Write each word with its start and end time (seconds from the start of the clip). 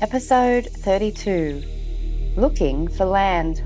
Episode 0.00 0.66
32 0.66 1.64
Looking 2.36 2.86
for 2.86 3.04
Land. 3.04 3.64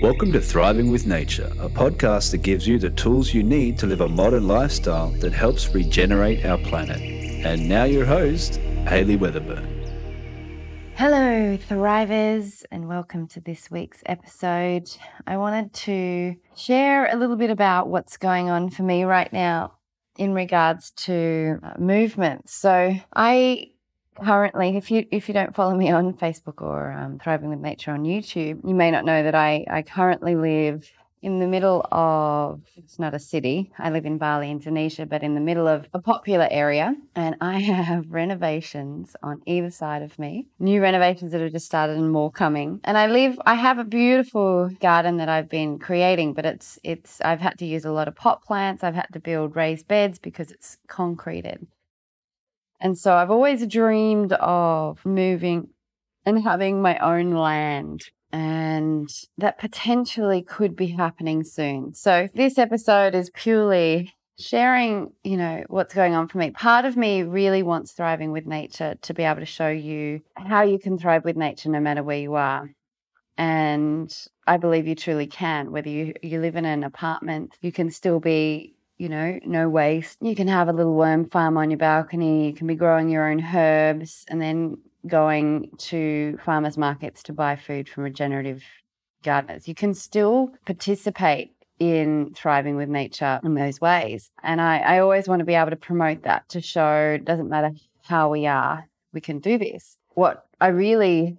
Welcome 0.00 0.32
to 0.32 0.40
Thriving 0.40 0.90
with 0.90 1.06
Nature, 1.06 1.52
a 1.60 1.68
podcast 1.68 2.30
that 2.30 2.38
gives 2.38 2.66
you 2.66 2.78
the 2.78 2.88
tools 2.88 3.34
you 3.34 3.42
need 3.42 3.76
to 3.80 3.86
live 3.86 4.00
a 4.00 4.08
modern 4.08 4.48
lifestyle 4.48 5.10
that 5.20 5.34
helps 5.34 5.74
regenerate 5.74 6.46
our 6.46 6.56
planet. 6.56 7.02
And 7.44 7.68
now, 7.68 7.84
your 7.84 8.06
host, 8.06 8.56
Hayley 8.88 9.18
Weatherburn. 9.18 9.66
Hello, 10.94 11.58
Thrivers, 11.68 12.64
and 12.70 12.88
welcome 12.88 13.28
to 13.28 13.40
this 13.42 13.70
week's 13.70 14.02
episode. 14.06 14.88
I 15.26 15.36
wanted 15.36 15.74
to 15.74 16.36
share 16.56 17.12
a 17.12 17.16
little 17.16 17.36
bit 17.36 17.50
about 17.50 17.88
what's 17.88 18.16
going 18.16 18.48
on 18.48 18.70
for 18.70 18.84
me 18.84 19.04
right 19.04 19.30
now 19.34 19.74
in 20.16 20.32
regards 20.32 20.92
to 20.92 21.58
uh, 21.62 21.74
movement. 21.78 22.48
So, 22.48 22.94
I 23.14 23.69
currently, 24.14 24.76
if 24.76 24.90
you 24.90 25.06
if 25.10 25.28
you 25.28 25.34
don't 25.34 25.54
follow 25.54 25.74
me 25.76 25.90
on 25.90 26.14
Facebook 26.14 26.62
or 26.62 26.92
um, 26.92 27.18
Thriving 27.18 27.50
with 27.50 27.60
Nature 27.60 27.92
on 27.92 28.04
YouTube, 28.04 28.66
you 28.66 28.74
may 28.74 28.90
not 28.90 29.04
know 29.04 29.22
that 29.22 29.34
I 29.34 29.64
I 29.68 29.82
currently 29.82 30.34
live 30.34 30.90
in 31.22 31.38
the 31.38 31.46
middle 31.46 31.86
of 31.92 32.62
it's 32.76 32.98
not 32.98 33.14
a 33.14 33.18
city. 33.18 33.72
I 33.78 33.90
live 33.90 34.06
in 34.06 34.18
Bali, 34.18 34.50
Indonesia, 34.50 35.04
but 35.04 35.22
in 35.22 35.34
the 35.34 35.40
middle 35.40 35.68
of 35.68 35.86
a 35.92 36.00
popular 36.00 36.48
area, 36.50 36.94
and 37.14 37.36
I 37.40 37.58
have 37.60 38.10
renovations 38.10 39.14
on 39.22 39.42
either 39.46 39.70
side 39.70 40.02
of 40.02 40.18
me. 40.18 40.46
New 40.58 40.80
renovations 40.80 41.32
that 41.32 41.40
have 41.40 41.52
just 41.52 41.66
started 41.66 41.98
and 41.98 42.10
more 42.10 42.30
coming. 42.30 42.80
And 42.84 42.96
I 42.96 43.06
live 43.06 43.38
I 43.46 43.54
have 43.54 43.78
a 43.78 43.84
beautiful 43.84 44.70
garden 44.80 45.18
that 45.18 45.28
I've 45.28 45.48
been 45.48 45.78
creating, 45.78 46.34
but 46.34 46.46
it's 46.46 46.78
it's 46.82 47.20
I've 47.20 47.40
had 47.40 47.58
to 47.58 47.66
use 47.66 47.84
a 47.84 47.92
lot 47.92 48.08
of 48.08 48.16
pot 48.16 48.42
plants. 48.42 48.82
I've 48.82 48.94
had 48.94 49.08
to 49.12 49.20
build 49.20 49.56
raised 49.56 49.88
beds 49.88 50.18
because 50.18 50.50
it's 50.50 50.78
concreted. 50.88 51.66
And 52.80 52.96
so 52.96 53.14
I've 53.14 53.30
always 53.30 53.66
dreamed 53.66 54.32
of 54.32 55.04
moving 55.04 55.68
and 56.24 56.42
having 56.42 56.80
my 56.82 56.98
own 56.98 57.32
land 57.32 58.04
and 58.32 59.08
that 59.38 59.58
potentially 59.58 60.42
could 60.42 60.76
be 60.76 60.86
happening 60.88 61.42
soon. 61.42 61.94
So 61.94 62.28
this 62.34 62.58
episode 62.58 63.14
is 63.14 63.30
purely 63.34 64.14
sharing, 64.38 65.12
you 65.24 65.36
know, 65.36 65.64
what's 65.68 65.94
going 65.94 66.14
on 66.14 66.28
for 66.28 66.38
me. 66.38 66.50
Part 66.50 66.84
of 66.84 66.96
me 66.96 67.22
really 67.22 67.62
wants 67.62 67.92
thriving 67.92 68.32
with 68.32 68.46
nature 68.46 68.94
to 69.02 69.14
be 69.14 69.24
able 69.24 69.40
to 69.40 69.46
show 69.46 69.68
you 69.68 70.22
how 70.36 70.62
you 70.62 70.78
can 70.78 70.98
thrive 70.98 71.24
with 71.24 71.36
nature 71.36 71.68
no 71.68 71.80
matter 71.80 72.02
where 72.02 72.18
you 72.18 72.34
are. 72.34 72.70
And 73.36 74.14
I 74.46 74.56
believe 74.56 74.86
you 74.86 74.94
truly 74.94 75.26
can. 75.26 75.72
Whether 75.72 75.88
you, 75.88 76.14
you 76.22 76.40
live 76.40 76.56
in 76.56 76.64
an 76.64 76.84
apartment, 76.84 77.56
you 77.60 77.72
can 77.72 77.90
still 77.90 78.20
be 78.20 78.74
you 79.00 79.08
know, 79.08 79.40
no 79.46 79.66
waste. 79.66 80.18
You 80.20 80.36
can 80.36 80.46
have 80.46 80.68
a 80.68 80.74
little 80.74 80.94
worm 80.94 81.30
farm 81.30 81.56
on 81.56 81.70
your 81.70 81.78
balcony. 81.78 82.46
You 82.46 82.52
can 82.52 82.66
be 82.66 82.74
growing 82.74 83.08
your 83.08 83.30
own 83.30 83.42
herbs 83.42 84.26
and 84.28 84.42
then 84.42 84.76
going 85.06 85.70
to 85.78 86.38
farmers 86.44 86.76
markets 86.76 87.22
to 87.22 87.32
buy 87.32 87.56
food 87.56 87.88
from 87.88 88.04
regenerative 88.04 88.62
gardeners. 89.22 89.66
You 89.66 89.74
can 89.74 89.94
still 89.94 90.50
participate 90.66 91.52
in 91.78 92.34
thriving 92.36 92.76
with 92.76 92.90
nature 92.90 93.40
in 93.42 93.54
those 93.54 93.80
ways. 93.80 94.30
And 94.42 94.60
I, 94.60 94.80
I 94.80 94.98
always 94.98 95.26
want 95.26 95.40
to 95.40 95.46
be 95.46 95.54
able 95.54 95.70
to 95.70 95.76
promote 95.76 96.24
that 96.24 96.46
to 96.50 96.60
show 96.60 97.12
it 97.14 97.24
doesn't 97.24 97.48
matter 97.48 97.70
how 98.02 98.28
we 98.28 98.46
are, 98.46 98.86
we 99.14 99.22
can 99.22 99.38
do 99.38 99.56
this. 99.56 99.96
What 100.10 100.44
I 100.60 100.66
really 100.66 101.38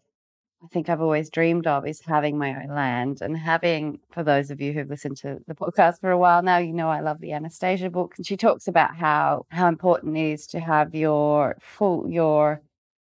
I 0.64 0.68
think 0.68 0.90
I've 0.90 1.02
always 1.02 1.32
dreamed 1.32 1.66
of 1.66 1.88
is 1.88 2.02
having 2.02 2.38
my 2.38 2.64
own 2.64 2.76
land 2.76 3.22
and 3.22 3.36
having, 3.36 4.00
for 4.12 4.24
those 4.24 4.52
of 4.52 4.62
you 4.62 4.74
who've 4.74 4.90
listened 4.90 5.18
to 5.18 5.40
the 5.48 5.56
podcast 5.56 6.00
for 6.00 6.12
a 6.12 6.18
while 6.18 6.44
now, 6.44 6.58
you 6.58 6.72
know 6.72 6.88
I 6.88 7.00
love 7.00 7.20
the 7.20 7.32
Anastasia 7.32 7.90
book. 7.90 8.14
And 8.18 8.28
she 8.28 8.38
talks 8.38 8.68
about 8.68 8.96
how 8.96 9.48
how 9.50 9.68
important 9.68 10.18
it 10.18 10.34
is 10.34 10.46
to 10.48 10.60
have 10.60 10.94
your 10.94 11.58
full 11.60 12.08
your 12.10 12.62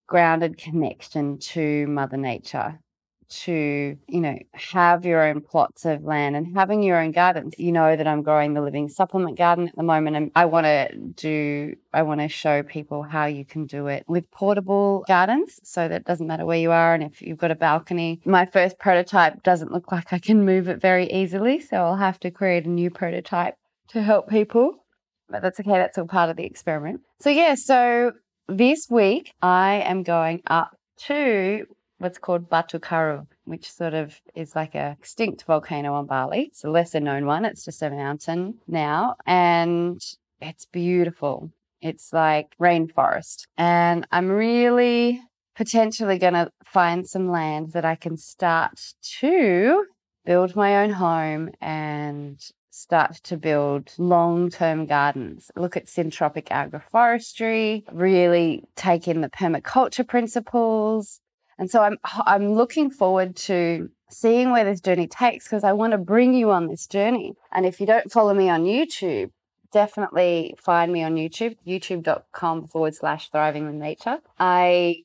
grounded 0.08 0.58
connection 0.58 1.38
to 1.38 1.86
Mother 1.86 2.16
Nature 2.16 2.80
to, 3.28 3.96
you 4.06 4.20
know, 4.20 4.38
have 4.52 5.04
your 5.04 5.22
own 5.22 5.40
plots 5.40 5.84
of 5.84 6.04
land 6.04 6.36
and 6.36 6.56
having 6.56 6.82
your 6.82 7.00
own 7.00 7.12
gardens. 7.12 7.54
You 7.58 7.72
know 7.72 7.96
that 7.96 8.06
I'm 8.06 8.22
growing 8.22 8.54
the 8.54 8.60
living 8.60 8.88
supplement 8.88 9.38
garden 9.38 9.68
at 9.68 9.76
the 9.76 9.82
moment 9.82 10.16
and 10.16 10.30
I 10.34 10.44
want 10.44 10.64
to 10.64 10.96
do 10.96 11.76
I 11.92 12.02
want 12.02 12.20
to 12.20 12.28
show 12.28 12.62
people 12.62 13.02
how 13.02 13.26
you 13.26 13.44
can 13.44 13.66
do 13.66 13.86
it 13.86 14.04
with 14.08 14.30
portable 14.30 15.04
gardens 15.06 15.60
so 15.62 15.88
that 15.88 16.02
it 16.02 16.04
doesn't 16.04 16.26
matter 16.26 16.44
where 16.44 16.58
you 16.58 16.72
are 16.72 16.94
and 16.94 17.02
if 17.02 17.22
you've 17.22 17.38
got 17.38 17.50
a 17.50 17.54
balcony. 17.54 18.20
My 18.24 18.46
first 18.46 18.78
prototype 18.78 19.42
doesn't 19.42 19.72
look 19.72 19.92
like 19.92 20.12
I 20.12 20.18
can 20.18 20.44
move 20.44 20.68
it 20.68 20.80
very 20.80 21.10
easily, 21.10 21.60
so 21.60 21.76
I'll 21.76 21.96
have 21.96 22.18
to 22.20 22.30
create 22.30 22.66
a 22.66 22.70
new 22.70 22.90
prototype 22.90 23.56
to 23.88 24.02
help 24.02 24.28
people. 24.28 24.84
But 25.28 25.42
that's 25.42 25.60
okay, 25.60 25.70
that's 25.70 25.96
all 25.98 26.06
part 26.06 26.30
of 26.30 26.36
the 26.36 26.44
experiment. 26.44 27.00
So 27.20 27.30
yeah, 27.30 27.54
so 27.54 28.12
this 28.48 28.88
week 28.90 29.32
I 29.40 29.82
am 29.86 30.02
going 30.02 30.42
up 30.46 30.76
to 31.06 31.66
what's 31.98 32.18
called 32.18 32.48
Batu 32.48 32.78
Karu, 32.78 33.26
which 33.44 33.70
sort 33.70 33.94
of 33.94 34.20
is 34.34 34.54
like 34.54 34.74
a 34.74 34.96
extinct 34.98 35.44
volcano 35.44 35.94
on 35.94 36.06
Bali. 36.06 36.48
It's 36.48 36.64
a 36.64 36.70
lesser 36.70 37.00
known 37.00 37.26
one. 37.26 37.44
It's 37.44 37.64
just 37.64 37.82
a 37.82 37.90
mountain 37.90 38.58
now, 38.66 39.16
and 39.26 40.00
it's 40.40 40.66
beautiful. 40.66 41.50
It's 41.80 42.12
like 42.12 42.56
rainforest, 42.60 43.46
and 43.56 44.06
I'm 44.10 44.30
really 44.30 45.20
potentially 45.56 46.18
going 46.18 46.34
to 46.34 46.50
find 46.64 47.06
some 47.06 47.30
land 47.30 47.72
that 47.72 47.84
I 47.84 47.94
can 47.94 48.16
start 48.16 48.80
to 49.20 49.84
build 50.24 50.56
my 50.56 50.82
own 50.82 50.90
home 50.90 51.50
and 51.60 52.40
start 52.70 53.14
to 53.22 53.36
build 53.36 53.92
long 53.98 54.50
term 54.50 54.86
gardens. 54.86 55.50
Look 55.56 55.76
at 55.76 55.86
syntropic 55.86 56.48
agroforestry, 56.48 57.84
really 57.92 58.64
take 58.74 59.06
in 59.06 59.20
the 59.20 59.28
permaculture 59.28 60.06
principles, 60.06 61.20
and 61.58 61.70
so 61.70 61.82
I'm 61.82 61.98
I'm 62.04 62.54
looking 62.54 62.90
forward 62.90 63.36
to 63.36 63.90
seeing 64.10 64.50
where 64.50 64.64
this 64.64 64.80
journey 64.80 65.06
takes 65.06 65.46
because 65.46 65.64
I 65.64 65.72
want 65.72 65.92
to 65.92 65.98
bring 65.98 66.34
you 66.34 66.50
on 66.50 66.68
this 66.68 66.86
journey. 66.86 67.34
And 67.52 67.66
if 67.66 67.80
you 67.80 67.86
don't 67.86 68.10
follow 68.10 68.34
me 68.34 68.48
on 68.48 68.64
YouTube, 68.64 69.30
definitely 69.72 70.54
find 70.58 70.92
me 70.92 71.02
on 71.02 71.16
YouTube, 71.16 71.56
youtube.com 71.66 72.68
forward 72.68 72.94
slash 72.94 73.30
thriving 73.30 73.66
with 73.66 73.74
nature. 73.74 74.18
I 74.38 75.02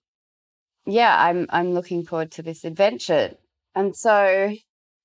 yeah, 0.86 1.16
I'm 1.22 1.48
I'm 1.50 1.74
looking 1.74 2.04
forward 2.04 2.32
to 2.34 2.42
this 2.42 2.64
adventure. 2.64 3.36
And 3.76 3.96
so 3.96 4.54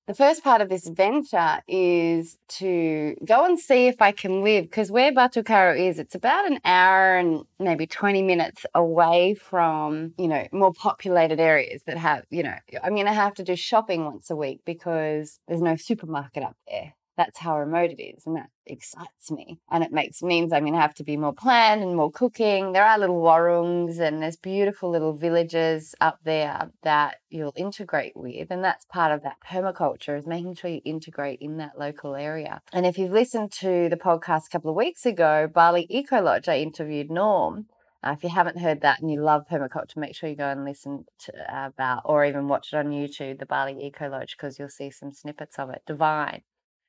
the 0.07 0.13
first 0.13 0.43
part 0.43 0.61
of 0.61 0.69
this 0.69 0.87
venture 0.87 1.61
is 1.67 2.37
to 2.47 3.15
go 3.25 3.45
and 3.45 3.59
see 3.59 3.87
if 3.87 4.01
I 4.01 4.11
can 4.11 4.43
live 4.43 4.65
because 4.65 4.91
where 4.91 5.11
Batu 5.11 5.41
Karu 5.41 5.79
is, 5.79 5.97
it's 5.97 6.13
about 6.13 6.49
an 6.49 6.59
hour 6.63 7.17
and 7.17 7.43
maybe 7.59 7.87
20 7.87 8.21
minutes 8.21 8.65
away 8.75 9.33
from, 9.33 10.13
you 10.17 10.27
know, 10.27 10.45
more 10.51 10.73
populated 10.73 11.39
areas 11.39 11.81
that 11.87 11.97
have, 11.97 12.23
you 12.29 12.43
know, 12.43 12.55
I'm 12.83 12.93
going 12.93 13.07
to 13.07 13.13
have 13.13 13.33
to 13.35 13.43
do 13.43 13.55
shopping 13.55 14.05
once 14.05 14.29
a 14.29 14.35
week 14.35 14.61
because 14.63 15.39
there's 15.47 15.61
no 15.61 15.75
supermarket 15.75 16.43
up 16.43 16.55
there 16.67 16.93
that's 17.17 17.39
how 17.39 17.57
remote 17.57 17.91
it 17.91 18.01
is 18.01 18.25
and 18.25 18.35
that 18.35 18.49
excites 18.67 19.29
me 19.29 19.59
and 19.69 19.83
it 19.83 19.91
makes 19.91 20.23
means 20.23 20.51
i'm 20.51 20.63
going 20.63 20.73
to 20.73 20.79
have 20.79 20.93
to 20.93 21.03
be 21.03 21.17
more 21.17 21.33
planned 21.33 21.83
and 21.83 21.95
more 21.95 22.11
cooking 22.11 22.71
there 22.71 22.85
are 22.85 22.97
little 22.97 23.21
warungs 23.21 23.99
and 23.99 24.21
there's 24.21 24.35
beautiful 24.35 24.89
little 24.89 25.13
villages 25.13 25.93
up 26.01 26.19
there 26.23 26.71
that 26.83 27.17
you'll 27.29 27.53
integrate 27.55 28.15
with 28.15 28.49
and 28.49 28.63
that's 28.63 28.85
part 28.85 29.11
of 29.11 29.21
that 29.21 29.37
permaculture 29.45 30.17
is 30.17 30.25
making 30.25 30.55
sure 30.55 30.69
you 30.69 30.81
integrate 30.83 31.39
in 31.39 31.57
that 31.57 31.77
local 31.77 32.15
area 32.15 32.61
and 32.73 32.85
if 32.85 32.97
you've 32.97 33.11
listened 33.11 33.51
to 33.51 33.87
the 33.89 33.97
podcast 33.97 34.47
a 34.47 34.49
couple 34.49 34.71
of 34.71 34.75
weeks 34.75 35.05
ago 35.05 35.47
bali 35.51 35.85
eco 35.89 36.21
lodge 36.21 36.49
i 36.49 36.57
interviewed 36.57 37.11
norm 37.11 37.67
uh, 38.05 38.11
if 38.11 38.23
you 38.23 38.29
haven't 38.29 38.59
heard 38.59 38.81
that 38.81 39.01
and 39.01 39.11
you 39.11 39.19
love 39.19 39.45
permaculture, 39.49 39.97
make 39.97 40.15
sure 40.15 40.29
you 40.29 40.35
go 40.35 40.49
and 40.49 40.63
listen 40.63 41.05
to 41.17 41.33
uh, 41.51 41.67
about, 41.67 42.03
or 42.05 42.23
even 42.23 42.47
watch 42.47 42.71
it 42.71 42.77
on 42.77 42.91
YouTube, 42.91 43.39
the 43.39 43.47
Bali 43.47 43.75
Eco 43.83 44.09
Lodge, 44.09 44.37
because 44.37 44.59
you'll 44.59 44.69
see 44.69 44.91
some 44.91 45.11
snippets 45.11 45.57
of 45.57 45.71
it. 45.71 45.81
Divine. 45.87 46.43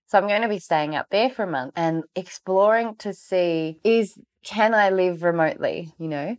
So 0.06 0.18
I'm 0.18 0.28
going 0.28 0.42
to 0.42 0.48
be 0.48 0.60
staying 0.60 0.94
up 0.94 1.06
there 1.10 1.30
for 1.30 1.42
a 1.42 1.50
month 1.50 1.72
and 1.76 2.04
exploring 2.14 2.94
to 2.98 3.12
see 3.12 3.80
is 3.82 4.18
can 4.44 4.72
I 4.72 4.90
live 4.90 5.24
remotely, 5.24 5.92
you 5.98 6.06
know? 6.06 6.36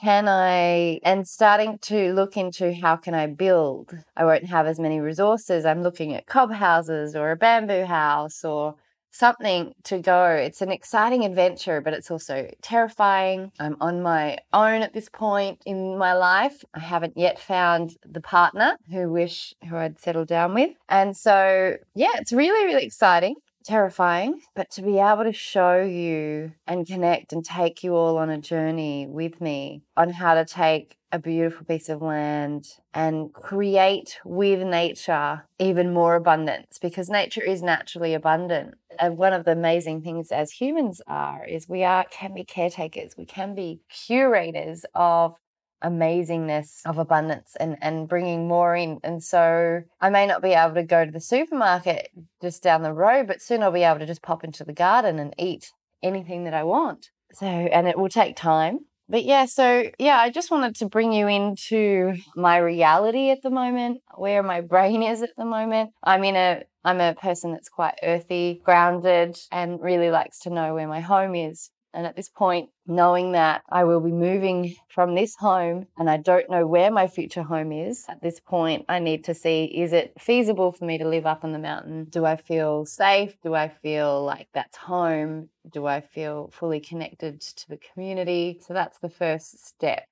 Can 0.00 0.28
I 0.28 1.00
and 1.04 1.26
starting 1.26 1.78
to 1.82 2.12
look 2.12 2.36
into 2.36 2.74
how 2.74 2.96
can 2.96 3.14
I 3.14 3.28
build? 3.28 3.94
I 4.16 4.24
won't 4.24 4.46
have 4.46 4.66
as 4.66 4.78
many 4.78 5.00
resources. 5.00 5.64
I'm 5.64 5.82
looking 5.82 6.12
at 6.14 6.26
cob 6.26 6.52
houses 6.52 7.14
or 7.14 7.30
a 7.30 7.36
bamboo 7.36 7.84
house 7.84 8.44
or 8.44 8.74
something 9.10 9.74
to 9.84 9.98
go. 9.98 10.26
It's 10.30 10.62
an 10.62 10.70
exciting 10.70 11.24
adventure, 11.24 11.80
but 11.80 11.94
it's 11.94 12.10
also 12.10 12.48
terrifying. 12.62 13.52
I'm 13.58 13.76
on 13.80 14.02
my 14.02 14.38
own 14.52 14.82
at 14.82 14.92
this 14.92 15.08
point 15.08 15.60
in 15.64 15.96
my 15.98 16.12
life. 16.14 16.64
I 16.74 16.80
haven't 16.80 17.16
yet 17.16 17.38
found 17.38 17.96
the 18.04 18.20
partner 18.20 18.76
who 18.90 19.10
wish 19.10 19.54
who 19.68 19.76
I'd 19.76 19.98
settled 19.98 20.28
down 20.28 20.54
with. 20.54 20.72
And 20.88 21.16
so, 21.16 21.76
yeah, 21.94 22.12
it's 22.14 22.32
really 22.32 22.66
really 22.66 22.84
exciting 22.84 23.36
terrifying, 23.66 24.40
but 24.54 24.70
to 24.70 24.82
be 24.82 24.98
able 24.98 25.24
to 25.24 25.32
show 25.32 25.82
you 25.82 26.52
and 26.66 26.86
connect 26.86 27.32
and 27.32 27.44
take 27.44 27.82
you 27.82 27.94
all 27.94 28.16
on 28.18 28.30
a 28.30 28.38
journey 28.38 29.06
with 29.08 29.40
me 29.40 29.82
on 29.96 30.10
how 30.10 30.34
to 30.34 30.44
take 30.44 30.96
a 31.12 31.18
beautiful 31.18 31.64
piece 31.64 31.88
of 31.88 32.02
land 32.02 32.66
and 32.92 33.32
create 33.32 34.18
with 34.24 34.60
nature 34.66 35.46
even 35.58 35.92
more 35.92 36.14
abundance 36.14 36.78
because 36.80 37.08
nature 37.08 37.42
is 37.42 37.62
naturally 37.62 38.12
abundant. 38.12 38.74
And 38.98 39.16
one 39.16 39.32
of 39.32 39.44
the 39.44 39.52
amazing 39.52 40.02
things 40.02 40.30
as 40.32 40.50
humans 40.52 41.00
are 41.06 41.44
is 41.46 41.68
we 41.68 41.84
are 41.84 42.04
can 42.10 42.34
be 42.34 42.44
caretakers, 42.44 43.16
we 43.16 43.24
can 43.24 43.54
be 43.54 43.80
curators 43.88 44.84
of 44.94 45.36
amazingness 45.82 46.80
of 46.84 46.98
abundance 46.98 47.56
and, 47.58 47.76
and 47.80 48.08
bringing 48.08 48.48
more 48.48 48.74
in. 48.74 48.98
And 49.02 49.22
so 49.22 49.82
I 50.00 50.10
may 50.10 50.26
not 50.26 50.42
be 50.42 50.50
able 50.50 50.74
to 50.74 50.82
go 50.82 51.04
to 51.04 51.10
the 51.10 51.20
supermarket 51.20 52.10
just 52.42 52.62
down 52.62 52.82
the 52.82 52.92
road, 52.92 53.26
but 53.26 53.42
soon 53.42 53.62
I'll 53.62 53.72
be 53.72 53.82
able 53.82 54.00
to 54.00 54.06
just 54.06 54.22
pop 54.22 54.44
into 54.44 54.64
the 54.64 54.72
garden 54.72 55.18
and 55.18 55.34
eat 55.38 55.72
anything 56.02 56.44
that 56.44 56.54
I 56.54 56.64
want. 56.64 57.10
So, 57.32 57.46
and 57.46 57.86
it 57.86 57.98
will 57.98 58.08
take 58.08 58.36
time. 58.36 58.80
But 59.08 59.24
yeah, 59.24 59.44
so 59.44 59.90
yeah, 59.98 60.18
I 60.18 60.30
just 60.30 60.50
wanted 60.50 60.74
to 60.76 60.86
bring 60.86 61.12
you 61.12 61.28
into 61.28 62.14
my 62.34 62.56
reality 62.56 63.30
at 63.30 63.42
the 63.42 63.50
moment, 63.50 64.00
where 64.16 64.42
my 64.42 64.60
brain 64.72 65.02
is 65.02 65.22
at 65.22 65.36
the 65.36 65.44
moment. 65.44 65.90
I'm 66.02 66.24
in 66.24 66.36
a 66.36 66.64
I'm 66.84 67.00
a 67.00 67.14
person 67.14 67.52
that's 67.52 67.68
quite 67.68 67.98
earthy, 68.02 68.60
grounded, 68.64 69.36
and 69.50 69.80
really 69.80 70.10
likes 70.10 70.38
to 70.40 70.50
know 70.50 70.74
where 70.74 70.86
my 70.86 71.00
home 71.00 71.34
is. 71.34 71.70
And 71.96 72.06
at 72.06 72.14
this 72.14 72.28
point, 72.28 72.68
knowing 72.86 73.32
that 73.32 73.62
I 73.70 73.84
will 73.84 74.00
be 74.00 74.12
moving 74.12 74.76
from 74.86 75.14
this 75.14 75.34
home 75.34 75.86
and 75.96 76.10
I 76.10 76.18
don't 76.18 76.50
know 76.50 76.66
where 76.66 76.90
my 76.90 77.06
future 77.06 77.42
home 77.42 77.72
is, 77.72 78.04
at 78.06 78.20
this 78.20 78.38
point, 78.38 78.84
I 78.86 78.98
need 78.98 79.24
to 79.24 79.34
see 79.34 79.64
is 79.64 79.94
it 79.94 80.12
feasible 80.20 80.72
for 80.72 80.84
me 80.84 80.98
to 80.98 81.08
live 81.08 81.24
up 81.24 81.42
on 81.42 81.52
the 81.52 81.58
mountain? 81.58 82.04
Do 82.04 82.26
I 82.26 82.36
feel 82.36 82.84
safe? 82.84 83.40
Do 83.42 83.54
I 83.54 83.68
feel 83.68 84.22
like 84.22 84.48
that's 84.52 84.76
home? 84.76 85.48
Do 85.72 85.86
I 85.86 86.02
feel 86.02 86.50
fully 86.52 86.80
connected 86.80 87.40
to 87.40 87.68
the 87.70 87.78
community? 87.78 88.60
So 88.60 88.74
that's 88.74 88.98
the 88.98 89.08
first 89.08 89.66
step. 89.66 90.04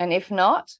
And 0.00 0.14
if 0.14 0.30
not, 0.30 0.78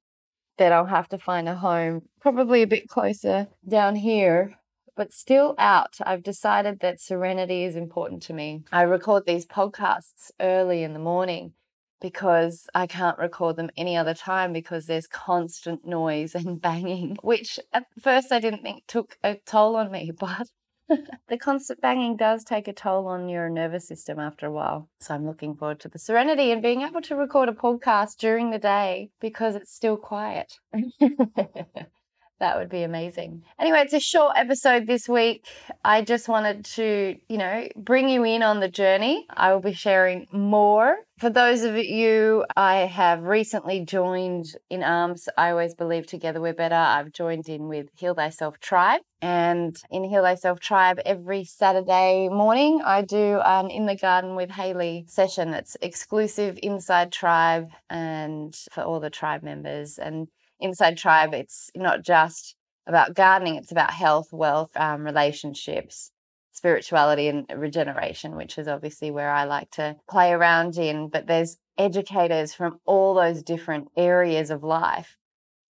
then 0.56 0.72
I'll 0.72 0.86
have 0.86 1.10
to 1.10 1.18
find 1.18 1.46
a 1.46 1.56
home 1.56 2.08
probably 2.22 2.62
a 2.62 2.66
bit 2.66 2.88
closer 2.88 3.48
down 3.68 3.96
here 3.96 4.58
but 4.98 5.12
still 5.12 5.54
out. 5.58 5.96
I've 6.04 6.24
decided 6.24 6.80
that 6.80 7.00
serenity 7.00 7.62
is 7.62 7.76
important 7.76 8.20
to 8.24 8.34
me. 8.34 8.64
I 8.72 8.82
record 8.82 9.26
these 9.26 9.46
podcasts 9.46 10.32
early 10.40 10.82
in 10.82 10.92
the 10.92 10.98
morning 10.98 11.52
because 12.00 12.66
I 12.74 12.88
can't 12.88 13.16
record 13.16 13.54
them 13.54 13.70
any 13.76 13.96
other 13.96 14.12
time 14.12 14.52
because 14.52 14.86
there's 14.86 15.06
constant 15.06 15.86
noise 15.86 16.34
and 16.34 16.60
banging, 16.60 17.16
which 17.22 17.60
at 17.72 17.84
first 18.02 18.32
I 18.32 18.40
didn't 18.40 18.62
think 18.62 18.88
took 18.88 19.16
a 19.22 19.36
toll 19.46 19.76
on 19.76 19.92
me, 19.92 20.10
but 20.18 20.48
the 21.28 21.38
constant 21.38 21.80
banging 21.80 22.16
does 22.16 22.42
take 22.42 22.66
a 22.66 22.72
toll 22.72 23.06
on 23.06 23.28
your 23.28 23.48
nervous 23.48 23.86
system 23.86 24.18
after 24.18 24.46
a 24.46 24.52
while. 24.52 24.88
So 24.98 25.14
I'm 25.14 25.26
looking 25.26 25.54
forward 25.54 25.78
to 25.80 25.88
the 25.88 25.98
serenity 26.00 26.50
and 26.50 26.60
being 26.60 26.82
able 26.82 27.02
to 27.02 27.14
record 27.14 27.48
a 27.48 27.52
podcast 27.52 28.16
during 28.16 28.50
the 28.50 28.58
day 28.58 29.10
because 29.20 29.54
it's 29.54 29.72
still 29.72 29.96
quiet. 29.96 30.58
That 32.40 32.56
would 32.56 32.68
be 32.68 32.84
amazing. 32.84 33.42
Anyway, 33.58 33.80
it's 33.80 33.92
a 33.92 34.00
short 34.00 34.34
episode 34.36 34.86
this 34.86 35.08
week. 35.08 35.44
I 35.84 36.02
just 36.02 36.28
wanted 36.28 36.64
to, 36.76 37.16
you 37.28 37.36
know, 37.36 37.66
bring 37.76 38.08
you 38.08 38.22
in 38.22 38.44
on 38.44 38.60
the 38.60 38.68
journey. 38.68 39.26
I 39.28 39.52
will 39.52 39.60
be 39.60 39.72
sharing 39.72 40.28
more. 40.30 40.98
For 41.18 41.30
those 41.30 41.64
of 41.64 41.76
you 41.76 42.44
I 42.56 42.76
have 42.86 43.24
recently 43.24 43.84
joined 43.84 44.54
in 44.70 44.84
arms, 44.84 45.28
I 45.36 45.50
always 45.50 45.74
believe 45.74 46.06
together 46.06 46.40
we're 46.40 46.54
better. 46.54 46.76
I've 46.76 47.12
joined 47.12 47.48
in 47.48 47.66
with 47.66 47.88
Heal 47.96 48.14
Thyself 48.14 48.60
Tribe. 48.60 49.00
And 49.20 49.76
in 49.90 50.04
Heal 50.04 50.22
Thyself 50.22 50.60
Tribe, 50.60 51.00
every 51.04 51.42
Saturday 51.42 52.28
morning, 52.28 52.80
I 52.84 53.02
do 53.02 53.40
an 53.44 53.68
In 53.68 53.86
the 53.86 53.96
Garden 53.96 54.36
with 54.36 54.50
Hayley 54.50 55.06
session 55.08 55.54
It's 55.54 55.76
exclusive 55.82 56.56
inside 56.62 57.10
tribe 57.10 57.70
and 57.90 58.54
for 58.70 58.82
all 58.84 59.00
the 59.00 59.10
tribe 59.10 59.42
members. 59.42 59.98
And 59.98 60.28
inside 60.60 60.96
tribe, 60.96 61.34
it's 61.34 61.70
not 61.74 62.02
just 62.02 62.54
about 62.86 63.14
gardening, 63.14 63.56
it's 63.56 63.72
about 63.72 63.90
health, 63.90 64.32
wealth, 64.32 64.70
um, 64.76 65.04
relationships, 65.04 66.10
spirituality, 66.52 67.28
and 67.28 67.46
regeneration, 67.54 68.34
which 68.34 68.58
is 68.58 68.66
obviously 68.66 69.10
where 69.10 69.30
I 69.30 69.44
like 69.44 69.70
to 69.72 69.96
play 70.08 70.32
around 70.32 70.76
in. 70.78 71.08
But 71.08 71.26
there's 71.26 71.58
educators 71.76 72.54
from 72.54 72.80
all 72.84 73.14
those 73.14 73.42
different 73.42 73.88
areas 73.96 74.50
of 74.50 74.62
life 74.62 75.16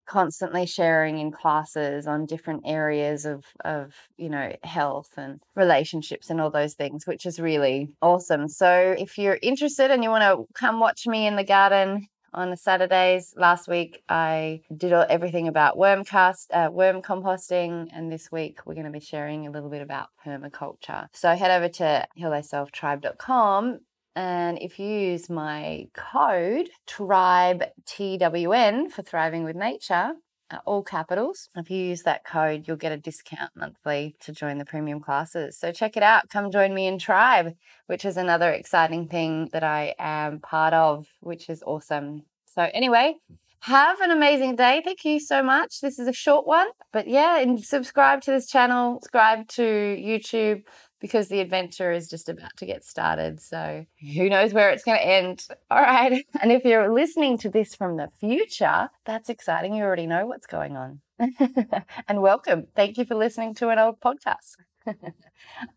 constantly 0.09 0.65
sharing 0.65 1.19
in 1.19 1.31
classes 1.31 2.07
on 2.07 2.25
different 2.25 2.63
areas 2.65 3.25
of 3.25 3.45
of 3.63 3.93
you 4.17 4.27
know 4.27 4.55
health 4.63 5.11
and 5.17 5.39
relationships 5.55 6.31
and 6.31 6.41
all 6.41 6.49
those 6.49 6.73
things 6.73 7.05
which 7.05 7.27
is 7.27 7.39
really 7.39 7.91
awesome 8.01 8.47
so 8.47 8.95
if 8.97 9.19
you're 9.19 9.37
interested 9.43 9.91
and 9.91 10.03
you 10.03 10.09
want 10.09 10.23
to 10.23 10.51
come 10.59 10.79
watch 10.79 11.05
me 11.05 11.27
in 11.27 11.35
the 11.35 11.43
garden 11.43 12.07
on 12.33 12.55
Saturdays. 12.55 13.33
Last 13.37 13.67
week 13.67 14.03
I 14.09 14.61
did 14.75 14.93
all, 14.93 15.05
everything 15.09 15.47
about 15.47 15.77
worm 15.77 16.03
cast, 16.03 16.51
uh, 16.51 16.69
worm 16.71 17.01
composting, 17.01 17.89
and 17.93 18.11
this 18.11 18.31
week 18.31 18.59
we're 18.65 18.75
going 18.75 18.85
to 18.85 18.91
be 18.91 18.99
sharing 18.99 19.47
a 19.47 19.51
little 19.51 19.69
bit 19.69 19.81
about 19.81 20.09
permaculture. 20.25 21.07
So 21.13 21.35
head 21.35 21.51
over 21.51 21.69
to 21.69 22.07
healthyselftribe.com 22.19 23.79
and 24.15 24.57
if 24.59 24.79
you 24.79 24.87
use 24.87 25.29
my 25.29 25.87
code 25.93 26.69
tribe 26.85 27.63
TWN 27.85 28.91
for 28.91 29.01
thriving 29.01 29.43
with 29.43 29.55
nature, 29.55 30.11
Uh, 30.51 30.57
all 30.65 30.81
capitals. 30.81 31.49
If 31.55 31.69
you 31.69 31.77
use 31.77 32.01
that 32.03 32.25
code, 32.25 32.67
you'll 32.67 32.75
get 32.77 32.91
a 32.91 32.97
discount 32.97 33.51
monthly 33.55 34.15
to 34.21 34.31
join 34.31 34.57
the 34.57 34.65
premium 34.65 34.99
classes. 34.99 35.57
So 35.59 35.71
check 35.71 35.95
it 35.95 36.01
out. 36.01 36.27
Come 36.29 36.49
join 36.49 36.73
me 36.73 36.87
in 36.87 36.97
Tribe, 36.97 37.53
which 37.85 38.03
is 38.03 38.17
another 38.17 38.51
exciting 38.51 39.07
thing 39.07 39.49
that 39.53 39.63
I 39.63 39.93
am 39.99 40.39
part 40.39 40.73
of, 40.73 41.05
which 41.19 41.49
is 41.49 41.61
awesome. 41.61 42.23
So, 42.45 42.67
anyway, 42.73 43.17
have 43.61 44.01
an 44.01 44.09
amazing 44.09 44.55
day. 44.55 44.81
Thank 44.83 45.05
you 45.05 45.19
so 45.19 45.43
much. 45.43 45.81
This 45.81 45.99
is 45.99 46.07
a 46.07 46.13
short 46.13 46.47
one, 46.47 46.67
but 46.91 47.07
yeah, 47.07 47.39
and 47.39 47.63
subscribe 47.63 48.21
to 48.21 48.31
this 48.31 48.47
channel, 48.47 48.99
subscribe 49.01 49.47
to 49.49 49.61
YouTube 49.61 50.63
because 50.99 51.29
the 51.29 51.39
adventure 51.39 51.91
is 51.91 52.09
just 52.09 52.29
about 52.29 52.55
to 52.57 52.65
get 52.65 52.83
started. 52.83 53.41
So 53.41 53.85
who 53.99 54.29
knows 54.29 54.53
where 54.53 54.69
it's 54.69 54.83
going 54.83 54.97
to 54.97 55.05
end. 55.05 55.47
All 55.69 55.81
right. 55.81 56.25
And 56.41 56.51
if 56.51 56.63
you're 56.63 56.93
listening 56.93 57.37
to 57.39 57.49
this 57.49 57.75
from 57.75 57.97
the 57.97 58.09
future, 58.19 58.89
that's 59.05 59.29
exciting. 59.29 59.73
You 59.73 59.83
already 59.83 60.07
know 60.07 60.25
what's 60.25 60.47
going 60.47 60.77
on. 60.77 61.01
and 62.07 62.21
welcome. 62.21 62.67
Thank 62.75 62.97
you 62.97 63.05
for 63.05 63.15
listening 63.15 63.53
to 63.55 63.69
an 63.69 63.79
old 63.79 63.99
podcast. 63.99 64.55
All 64.87 64.95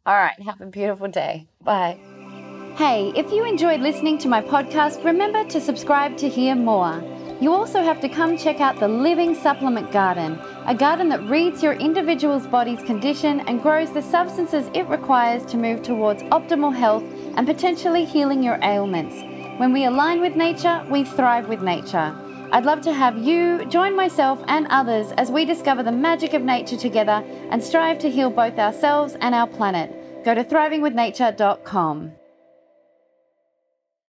right. 0.06 0.40
Have 0.42 0.60
a 0.60 0.66
beautiful 0.66 1.08
day. 1.08 1.48
Bye. 1.60 1.98
Hey, 2.76 3.12
if 3.16 3.30
you 3.32 3.44
enjoyed 3.44 3.80
listening 3.80 4.18
to 4.18 4.28
my 4.28 4.40
podcast, 4.40 5.04
remember 5.04 5.44
to 5.44 5.60
subscribe 5.60 6.16
to 6.18 6.28
hear 6.28 6.54
more. 6.54 7.02
You 7.42 7.52
also 7.52 7.82
have 7.82 8.00
to 8.02 8.08
come 8.08 8.38
check 8.38 8.60
out 8.60 8.78
the 8.78 8.86
Living 8.86 9.34
Supplement 9.34 9.90
Garden, 9.90 10.38
a 10.64 10.76
garden 10.76 11.08
that 11.08 11.28
reads 11.28 11.60
your 11.60 11.72
individual's 11.72 12.46
body's 12.46 12.80
condition 12.84 13.40
and 13.48 13.60
grows 13.60 13.90
the 13.90 14.00
substances 14.00 14.70
it 14.74 14.86
requires 14.88 15.44
to 15.46 15.56
move 15.56 15.82
towards 15.82 16.22
optimal 16.22 16.72
health 16.72 17.02
and 17.36 17.44
potentially 17.44 18.04
healing 18.04 18.44
your 18.44 18.60
ailments. 18.62 19.16
When 19.58 19.72
we 19.72 19.86
align 19.86 20.20
with 20.20 20.36
nature, 20.36 20.86
we 20.88 21.02
thrive 21.02 21.48
with 21.48 21.62
nature. 21.62 22.16
I'd 22.52 22.64
love 22.64 22.80
to 22.82 22.92
have 22.92 23.18
you 23.18 23.64
join 23.64 23.96
myself 23.96 24.40
and 24.46 24.68
others 24.68 25.10
as 25.16 25.32
we 25.32 25.44
discover 25.44 25.82
the 25.82 25.90
magic 25.90 26.34
of 26.34 26.42
nature 26.42 26.76
together 26.76 27.24
and 27.50 27.60
strive 27.60 27.98
to 27.98 28.08
heal 28.08 28.30
both 28.30 28.56
ourselves 28.60 29.16
and 29.20 29.34
our 29.34 29.48
planet. 29.48 29.90
Go 30.24 30.32
to 30.36 30.44
thrivingwithnature.com. 30.44 32.21